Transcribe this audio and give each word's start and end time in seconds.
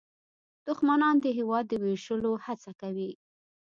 دښمنان 0.67 1.15
د 1.21 1.25
هېواد 1.37 1.63
د 1.69 1.73
ویشلو 1.83 2.31
هڅه 2.45 2.71
کوي 2.81 3.11